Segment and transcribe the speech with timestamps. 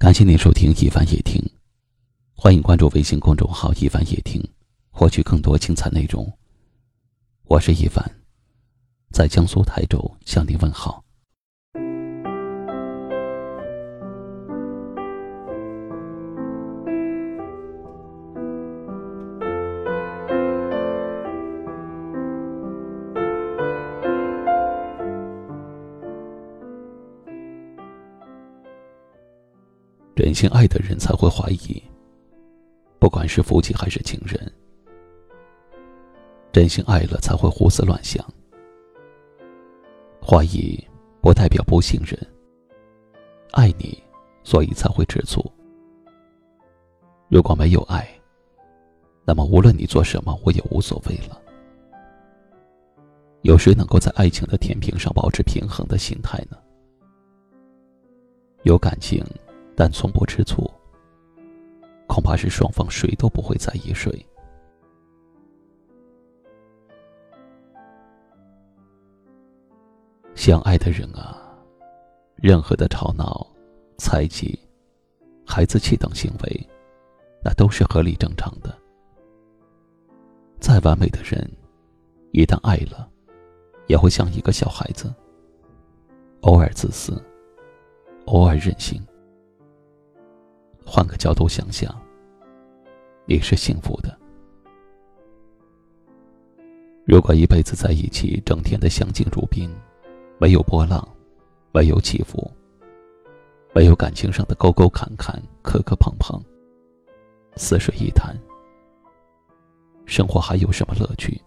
[0.00, 1.38] 感谢您收听一凡夜听，
[2.34, 4.42] 欢迎关注微信公众号“一凡夜听”，
[4.88, 6.26] 获取更多精彩内容。
[7.44, 8.02] 我是一凡，
[9.12, 11.04] 在江苏台州向您问好。
[30.22, 31.82] 真心爱的人才会怀疑，
[32.98, 34.38] 不管是夫妻还是情人。
[36.52, 38.22] 真心爱了才会胡思乱想。
[40.20, 40.78] 怀疑
[41.22, 42.14] 不代表不信任。
[43.52, 43.98] 爱你，
[44.44, 45.42] 所以才会吃醋。
[47.30, 48.06] 如果没有爱，
[49.24, 51.40] 那么无论你做什么，我也无所谓了。
[53.40, 56.58] 有谁能够在爱情的天平上保持平衡的心态呢？
[58.64, 59.24] 有感情。
[59.80, 60.70] 但从不吃醋，
[62.06, 64.12] 恐怕是双方谁都不会在意谁。
[70.34, 71.34] 相爱的人啊，
[72.36, 73.46] 任何的吵闹、
[73.96, 74.60] 猜忌、
[75.46, 76.68] 孩子气等行为，
[77.42, 78.76] 那都是合理正常的。
[80.60, 81.50] 再完美的人，
[82.32, 83.08] 一旦爱了，
[83.86, 85.10] 也会像一个小孩子，
[86.42, 87.14] 偶尔自私，
[88.26, 89.02] 偶尔任性。
[91.00, 91.98] 换个角度想想，
[93.24, 94.14] 你是幸福的。
[97.06, 99.70] 如果一辈子在一起，整天的相敬如宾，
[100.38, 101.02] 没有波浪，
[101.72, 102.50] 没有起伏，
[103.72, 106.38] 没有感情上的沟沟坎坎、磕磕碰碰，
[107.56, 108.36] 死水一潭，
[110.04, 111.40] 生活还有什么乐趣？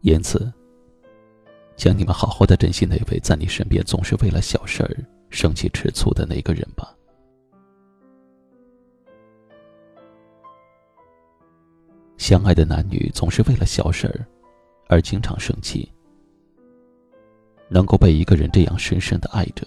[0.00, 0.50] 因此，
[1.76, 4.96] 请你们好好的珍惜那位在你身边总是为了小事儿。
[5.28, 6.94] 生气吃醋的那个人吧。
[12.22, 14.24] 相爱的男女总是为了小事儿
[14.88, 15.90] 而经常生气。
[17.68, 19.66] 能够被一个人这样深深的爱着，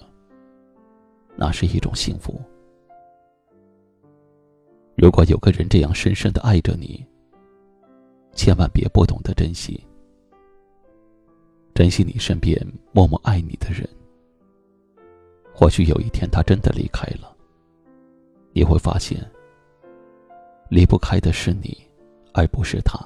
[1.35, 2.41] 那是一种幸福。
[4.95, 7.05] 如果有个人这样深深的爱着你，
[8.31, 9.85] 千万别不懂得珍惜，
[11.73, 12.57] 珍惜你身边
[12.93, 13.85] 默默爱你的人。
[15.53, 17.35] 或许有一天他真的离开了，
[18.53, 19.19] 你会发现，
[20.69, 21.77] 离不开的是你，
[22.35, 22.99] 而不是他。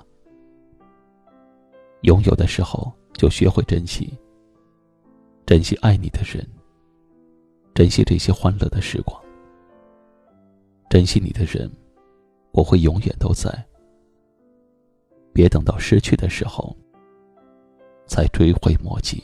[2.01, 4.11] 拥有的时候就学会珍惜，
[5.45, 6.45] 珍惜爱你的人，
[7.75, 9.21] 珍惜这些欢乐的时光，
[10.89, 11.71] 珍惜你的人，
[12.51, 13.49] 我会永远都在。
[15.31, 16.75] 别等到失去的时候，
[18.07, 19.23] 才追悔莫及。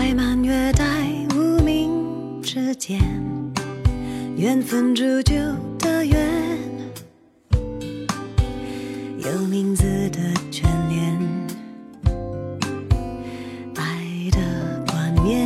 [0.00, 0.84] 在满月带
[1.34, 3.00] 无名指间
[4.36, 5.34] 缘分铸就
[5.76, 6.30] 的缘，
[9.18, 10.20] 有名字的
[10.52, 11.18] 眷恋，
[13.74, 14.38] 爱的
[14.86, 15.44] 冠冕，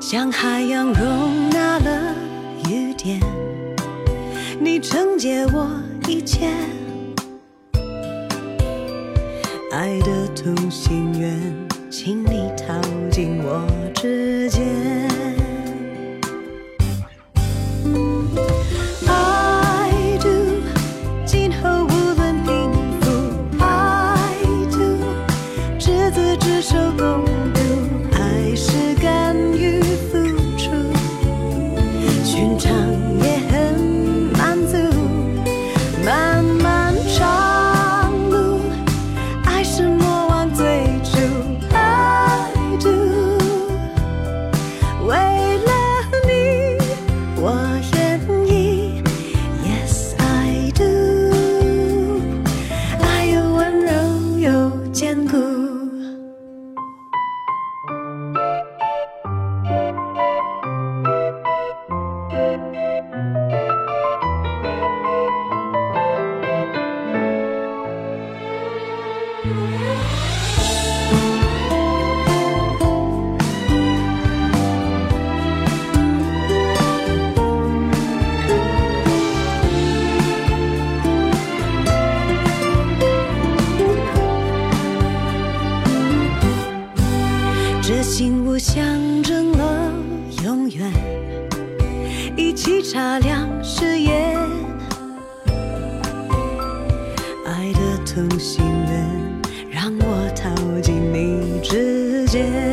[0.00, 2.14] 像海洋容纳了
[2.70, 3.20] 雨点，
[4.58, 5.68] 你承接我
[6.08, 6.48] 一切，
[9.70, 11.67] 爱的同心圆，
[12.00, 12.80] 请你靠
[13.10, 13.66] 近我
[87.88, 88.84] 这信物象
[89.22, 89.90] 征了
[90.44, 90.92] 永远，
[92.36, 94.38] 一起擦亮誓言，
[97.46, 99.40] 爱的同心圆
[99.70, 102.67] 让我逃进你指尖。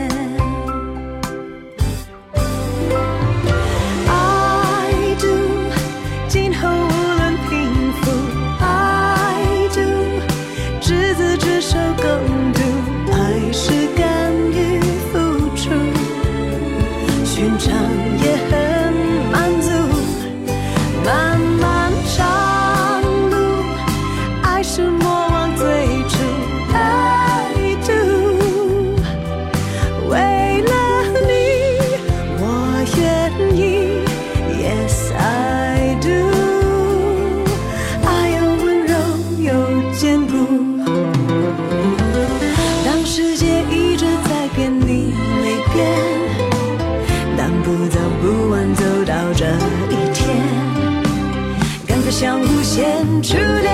[52.16, 53.74] 干脆相互献初恋。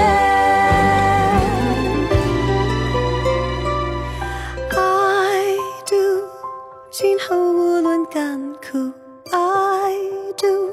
[4.71, 5.55] I
[5.85, 6.23] do，
[6.89, 8.91] 今后无论甘苦
[9.31, 9.93] ，I
[10.37, 10.71] do，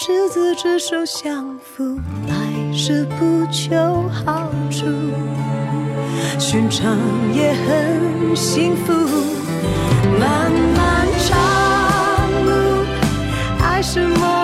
[0.00, 1.96] 执子之手相扶，
[2.28, 3.76] 爱是不求
[4.24, 4.86] 好处，
[6.40, 6.98] 寻常
[7.32, 8.92] 也很幸福。
[10.18, 11.38] 漫漫长
[12.44, 12.84] 路，
[13.62, 14.39] 爱是梦。